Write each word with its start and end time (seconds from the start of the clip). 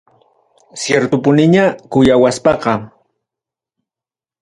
Ciertupuniña 0.81 1.65
kuyawaspaqa. 1.91 2.73